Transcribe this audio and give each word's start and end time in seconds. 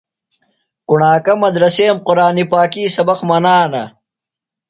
کُݨاکہ 0.87 1.33
مدرسیم 1.43 1.95
قُرآنی 2.07 2.43
پاکی 2.51 2.83
سبق 2.95 3.19
منانہ۔ 3.29 3.83